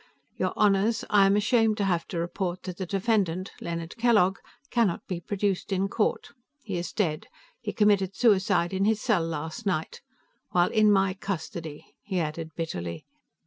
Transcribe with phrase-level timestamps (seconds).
[0.35, 4.37] "Your Honors, I am ashamed to have to report that the defendant, Leonard Kellogg,
[4.71, 6.29] cannot be produced in court.
[6.63, 7.27] He is dead;
[7.61, 10.01] he committed suicide in his cell last night.
[10.49, 13.05] While in my custody," he added bitterly.